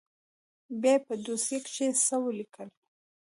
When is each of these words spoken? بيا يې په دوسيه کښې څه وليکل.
بيا 0.81 0.95
يې 0.97 1.03
په 1.05 1.13
دوسيه 1.25 1.59
کښې 1.65 1.87
څه 2.05 2.15
وليکل. 2.25 2.67